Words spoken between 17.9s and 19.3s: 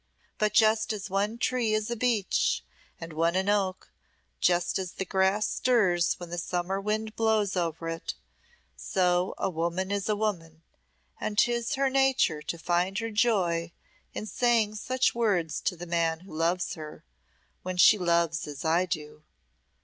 loves as I do.